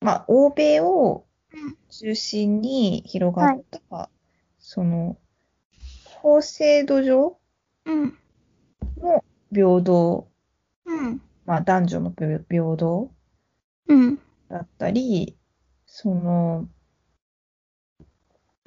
[0.00, 4.10] まあ、欧米をうん中心に広がった、
[4.58, 5.16] その、
[6.04, 7.38] 法制度上
[7.86, 8.18] うん。
[8.98, 10.28] の平等、
[10.84, 11.22] うん。
[11.46, 13.10] まあ、男女の平平等
[13.88, 14.18] うん。
[14.48, 15.36] だったり、
[15.86, 16.68] その、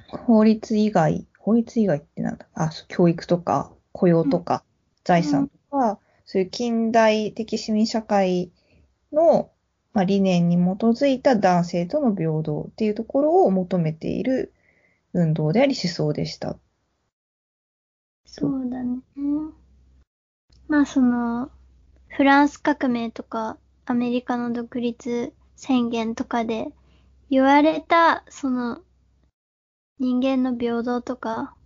[0.08, 2.46] 法律以外、法律以外ってなんだ？
[2.54, 4.62] あ、教育とか雇用とか
[5.04, 8.52] 財産とか、そういう近代的市民社会
[9.12, 9.50] の、
[9.92, 14.52] まあ、理念に基づいた男性との平等っていうところを求めている
[15.12, 16.56] 運動であり思想でした。
[18.24, 19.00] そうだね。
[20.68, 21.50] まあその、
[22.08, 26.66] フランス革命とかアメリカの独立宣言とかで
[27.30, 28.82] 言われた、その
[30.00, 31.56] 人間の平等とかっ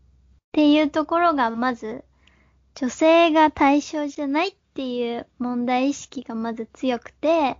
[0.52, 2.04] ていうところがまず
[2.74, 7.56] 女性が対象じゃないっていう問題意識がまず強くて、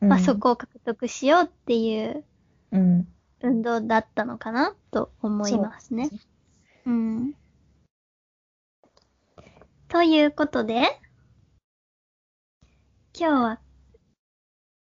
[0.00, 2.24] まあそこを獲得しようっていう
[2.72, 3.08] うん。
[3.42, 6.10] 運動だったのかなと思いますね。
[6.86, 7.34] うん。
[9.88, 11.00] ということで、
[13.18, 13.60] 今日は、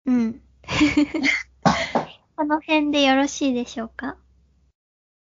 [0.07, 0.41] うん。
[2.37, 4.17] この辺でよろしいでしょうか？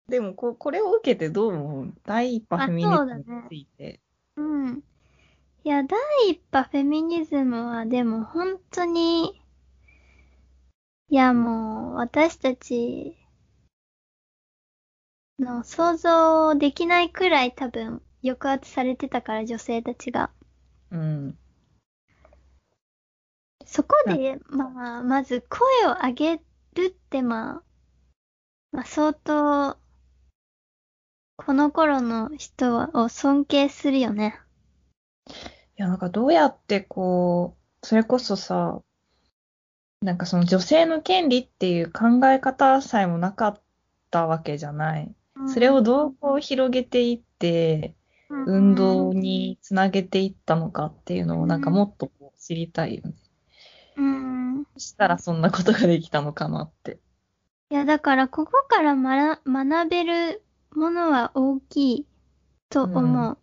[0.08, 1.94] でもこ、これを受けてどう思う？
[2.06, 4.02] 第一波フェミニズムについて。
[4.36, 4.84] うん。
[5.64, 6.00] いや、第
[6.30, 9.42] 一波フェミニズムはでも本当に、
[11.12, 13.18] いやもう私たち
[15.40, 20.30] の想像できないくらい多分抑圧されてたから女性たちが。
[20.92, 21.38] うん。
[23.72, 26.38] そこで、まあ、まず声を上げ
[26.74, 27.64] るってまあ、
[28.72, 29.78] まあ相当、
[31.36, 34.40] この頃の人を尊敬するよね。
[35.28, 35.32] い
[35.76, 38.82] や、なんかどうやってこう、それこそさ、
[40.02, 43.62] なんかその女性の権利っていう考え方さえもなかっ
[44.10, 45.14] たわけじゃない。
[45.48, 47.94] それをどうこう広げていって、
[48.30, 53.14] 運動につなげていったのかっていうのをなんかもっとこう知りたいよね。
[54.00, 54.66] うん。
[54.74, 57.00] そしたらそんなことができたのかなって。
[57.70, 60.42] いや、だから、ここからまら学べる
[60.72, 62.06] ものは大きい
[62.70, 63.38] と思う。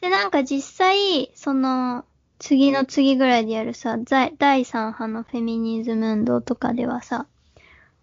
[0.00, 2.04] で、なんか実際、その、
[2.38, 7.26] 次の次ぐらいでやるさ、在第3波のフェミニズム運動とかではさ、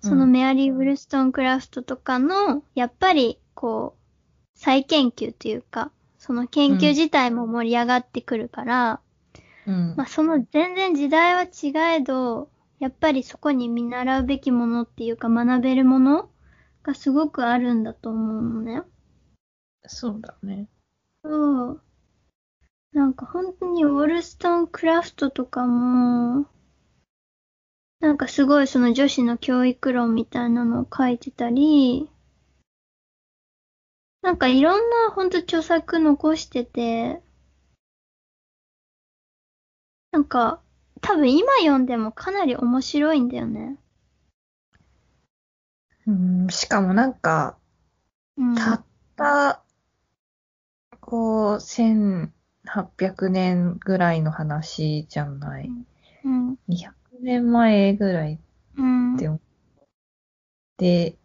[0.01, 8.99] そのうんメアリー・ウルストン・クラフトとかの、やっぱり、こう、再研究というか、その研究自体も盛り上がってくるから、
[9.67, 12.49] うんまあ、その全然時代は違えど、
[12.79, 16.29] やっぱりそこに見習うべきものっていうか学べるもの
[16.83, 18.81] がすごくあるんだと思うのね。
[19.85, 20.67] そうだね。
[21.23, 21.81] そう。
[22.93, 26.45] なんか本当にウォルストンクラフトとかも、
[27.99, 32.09] なんかすごいその女子の教育論みたいなのを書いてたり、
[34.21, 37.21] なんかいろんな本当著作残してて、
[40.13, 40.61] なんか
[41.01, 43.77] 多分今読んでもかなり面白いんだよね。
[46.05, 47.57] うん、しかもなんか、
[48.37, 48.55] うん。
[48.55, 48.85] たっ
[49.15, 49.63] た、
[51.01, 55.71] こう、1800年ぐらいの話じゃない。
[56.23, 56.59] うん。
[56.67, 58.39] 200年前ぐらい
[58.77, 59.15] うん。
[59.15, 59.41] って思う。
[60.77, 61.17] で、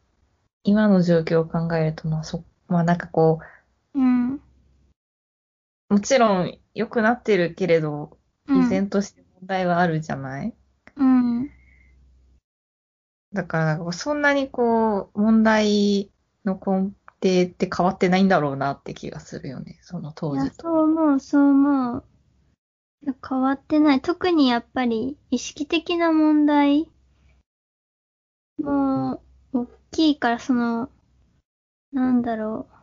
[0.64, 3.40] 今の状況を考えると、まあそ、まあなんかこ
[3.94, 4.36] うん。
[4.36, 4.40] う、
[5.90, 8.17] もちろん良くなってるけれど、うん
[8.48, 10.54] 依然として問題はあるじゃない？
[10.96, 11.50] うん。
[13.32, 16.10] だから、そんなにこう、問題
[16.44, 16.92] の根
[17.22, 19.78] 底って変わってないんだろうなって気がするよね。
[19.82, 20.62] その当時、と。
[20.62, 22.04] そう思う、そう思う。
[23.28, 24.00] 変わってない。
[24.00, 26.90] 特にやっぱり意識的な問題
[28.60, 29.22] も
[29.52, 30.90] 大きいから、その、
[31.92, 32.74] なんだろう。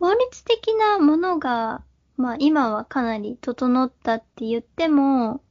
[0.00, 1.84] 法律的なものが、
[2.16, 5.42] まあ今はかなり整ったって言っても、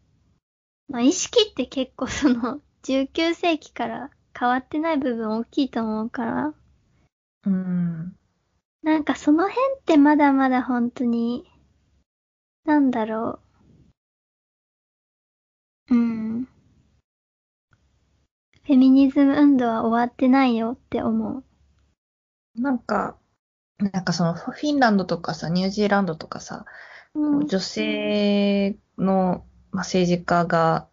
[0.88, 6.54] まあ意識って結構その 19世紀から変わってない部分大きいと思うから、
[7.46, 8.16] うん。
[8.82, 11.46] なんかその辺ってまだまだ本当に、
[12.66, 13.40] なんだろ
[15.90, 15.96] う。
[15.96, 16.44] うん。
[18.66, 21.44] フェミニズム運動は終わってないよって思う。
[22.56, 23.18] なんか、
[23.92, 26.66] なんかそのフィンランドとかさ、ニュージーランドとかさ、
[27.14, 27.48] うん。
[27.48, 30.88] 女性の、まあ、政治家が、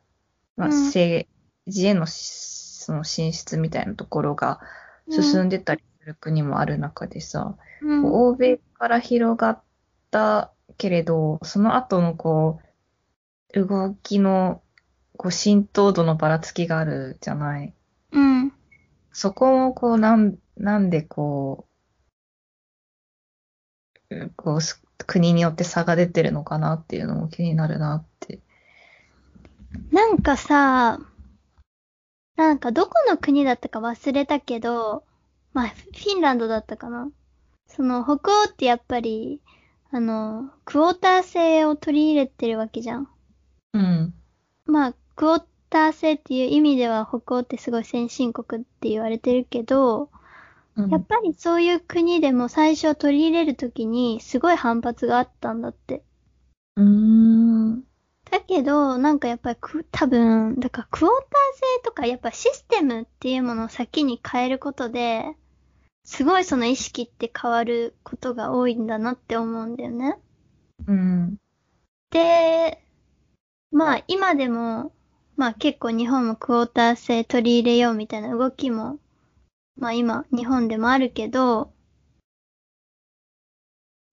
[0.57, 1.27] まあ、うん政
[1.71, 4.61] 治へのしその進出みたいなところが
[5.09, 8.05] 進んでたりする国もある中でさ、うん。
[8.05, 9.63] 欧米から広がっ
[10.11, 12.61] たけれど、その後のこ
[13.55, 14.63] う、動きの
[15.17, 17.75] こう浸透度のばらつきがあるじゃない。
[18.13, 18.53] うん。
[19.13, 21.70] そこもこう、なん、なんでこう、うん
[24.37, 28.41] こうす、国によって差が出てるのかなっていうのも気になるなって。
[29.93, 31.01] なんかさ、
[32.37, 35.05] なんかどこの国だったか忘れたけど、
[35.53, 37.11] まあ、フィンランドだったかな。
[37.67, 39.41] その北欧ってやっぱり、
[39.93, 43.09] あの、クォーター制を取り入れてるわけじゃん。
[43.75, 44.15] うん。
[44.67, 50.20] まあ、クォーター制っていう意味では北欧ってすごい先進国って言われてるけど、うん
[50.77, 56.03] やっぱりそういう国でも最初取り入れるときにすごい反発があったんだって。
[56.77, 57.83] うーん。
[58.31, 61.11] だけど、なんかやっぱりく、多分、だからクォーター
[61.79, 65.37] 制とかやっぱシステムっていうものを先に変えることで、
[66.05, 70.17] すごいその意識って変わることが多いんだなって思うんだよね。
[70.87, 71.37] うん。
[72.11, 72.83] で、
[73.73, 74.93] まあ今でも、
[75.37, 78.99] まあ結構日本もクォーター制取り入れようみたいな動きも、
[79.81, 81.73] まあ今日本でもあるけど、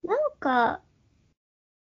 [0.04, 0.82] なんか、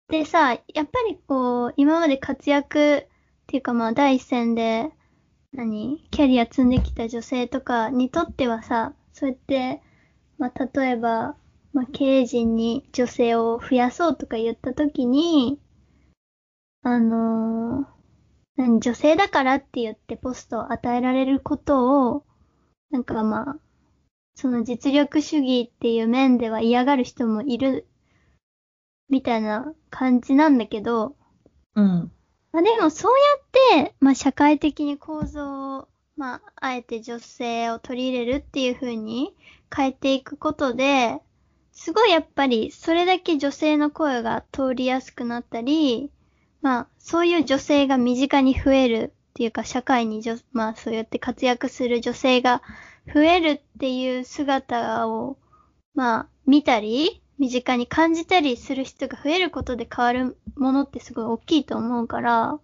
[0.09, 3.07] でさ、やっぱりこう、今まで活躍っ
[3.47, 4.91] ていうかまあ第一線で、
[5.53, 9.83] 何キャリア積んできた女性とかにとってはさ、そうやって、
[10.39, 11.37] まあ例えば、
[11.72, 15.61] まあ経営陣に女性を増やそうとか言ったときに、
[16.83, 17.97] あのー
[18.57, 22.24] 何、女性だからって言ってポストを与えられることを、
[22.91, 23.57] なんかまあ、
[24.37, 27.87] その実力主義っていう面では嫌がる人もいる、
[29.09, 31.16] みたいな感じなんだけど、
[31.74, 32.12] うん。
[32.53, 33.12] まあでもそう
[33.74, 39.34] やって、まあ社会的に構造を、まああえて女性を取り入れるっていう風に
[39.74, 41.18] 変えていくことで、
[41.72, 46.11] すごいやっぱりそれだけ女性の声が通りやすくなったり、
[46.61, 52.62] まあそういう女性が身近に増えるっていうか社会に女、まあそうやって活躍する女性が
[53.12, 55.38] 増えるっていう姿を、
[55.94, 62.61] まあ見たり、身近に感じたりする人が増えることで変わるものってすごい大きいと思うから、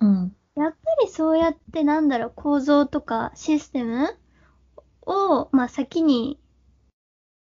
[0.00, 0.36] うん。
[0.56, 4.16] やっぱりそうやってなんだろう、構造とかシステム
[5.02, 6.38] を、まあ先に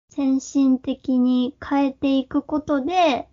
[0.09, 3.27] 先進的に変えていくことで、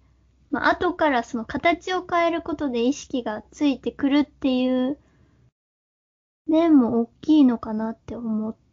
[0.51, 4.99] まあ後からその形を変えることで意識がついてくるっていう
[6.47, 8.64] 面も大きいのかなって思った。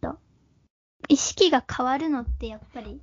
[1.11, 3.01] 意識が変わるのってやっぱり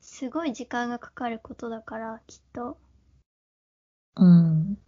[0.00, 2.78] すごい時間がかかることだから、きっと。
[4.14, 4.78] うん。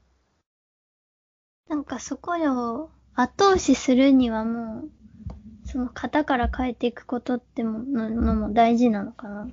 [1.69, 4.91] なんかそこを後押しするにはもう、
[5.67, 9.49] その型から変えていくことってもののも大事なのかな。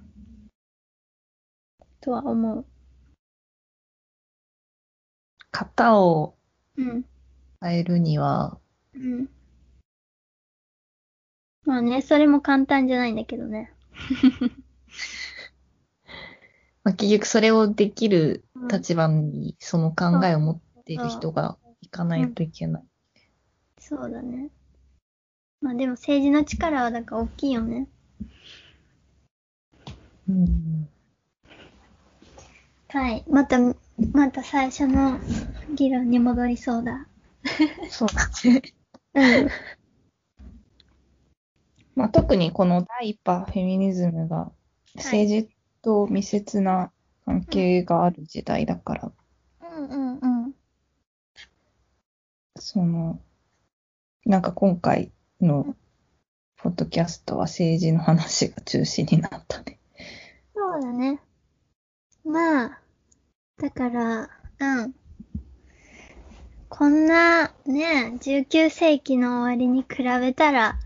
[2.00, 2.66] とは思う。
[5.52, 6.36] 型を
[6.78, 7.06] うん。
[7.60, 8.60] 変えるには、
[8.94, 9.39] うん。
[11.70, 13.72] まあね、それも簡単じゃないんだけどね。
[16.84, 22.84] まあ、結局それをできる立場にその考えを持っている人がいかないといけない。
[23.80, 24.50] そうだね。
[25.62, 27.88] まあでも政治の力はなんか大きいよね。
[30.28, 30.90] うん。
[32.88, 33.24] はい。
[33.30, 33.60] また、
[34.12, 35.20] また最初の
[35.76, 37.06] 議論に戻りそうだ。
[37.92, 38.64] そうだね。
[39.14, 39.50] うん。
[42.00, 44.50] まあ、特にこの第一波フェミニズムが
[44.96, 45.50] 政治
[45.82, 46.94] と密接な
[47.26, 49.12] 関係がある時代だから、
[49.62, 50.54] うんうんうん。
[52.58, 53.20] その、
[54.26, 55.76] なんか今回の
[56.56, 59.78] ポッドキャストは政治の話が中心になったね。
[60.56, 61.20] そうだね。
[62.24, 62.80] まあ、
[63.58, 64.96] だから、うん。
[66.70, 70.80] こんな、ね、19世紀の終わりに比べたら、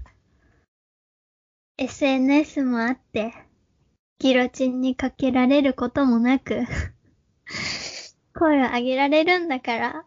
[1.78, 3.34] SNS もあって、
[4.20, 6.64] ギロチンにかけられることもなく、
[8.36, 10.06] 声を上げられるんだから、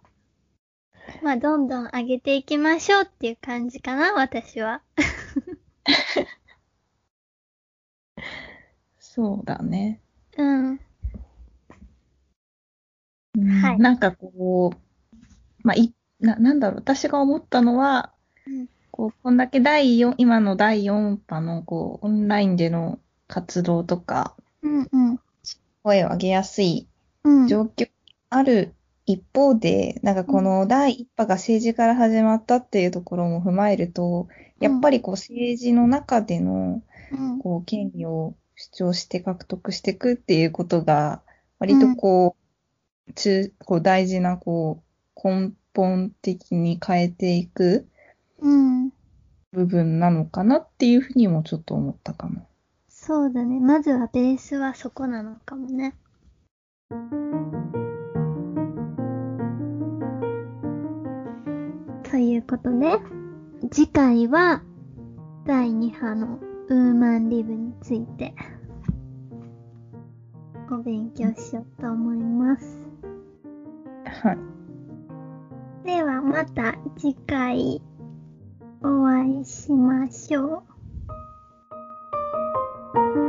[1.22, 4.82] まあ、どんどん上げていきましょうっていう感じかな、私は。
[8.98, 10.00] そうだね。
[10.36, 10.80] うん。
[13.36, 14.78] うんはいなんかこう、
[15.62, 18.15] まあ、い、な、なんだろう、私が思ったのは、うん
[18.96, 25.20] こう、こんだけ第4、今の第4波の、こう、オンラインでの活動とか、うんうん。
[25.82, 26.88] 声を上げやすい
[27.22, 27.46] うん。
[27.46, 27.90] 状況
[28.30, 28.74] ある
[29.04, 34.28] 一方で、なんかこの第一波が政治から始まったっていうところも踏まえると、
[34.60, 36.82] やっぱりこう政治の中での
[37.12, 37.38] うん。
[37.38, 41.20] こう権利を主張して獲得していくっていうことが、
[41.58, 42.34] 割とこ
[43.08, 44.82] う、中、こう大事なこ
[45.22, 47.86] う根本的に変えていく
[48.38, 48.75] うん。
[49.56, 52.46] 部分なのかなっていうふうにもちょっと思ったかも。
[52.88, 53.58] そうだね。
[53.58, 55.96] まずはベースはそこなのかもね。
[62.10, 62.98] ということで、
[63.70, 64.62] 次回は
[65.46, 66.38] 第2波の
[66.68, 68.34] ウーマンリブについて
[70.70, 72.82] お勉強しようと思います。
[74.04, 74.38] はい。
[75.86, 77.80] ではまた次回
[78.82, 80.62] お会いしましょ
[83.04, 83.25] う。